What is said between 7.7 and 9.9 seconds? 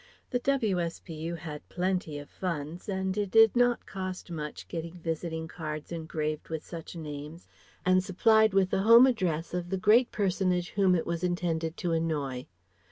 and supplied with the home address of the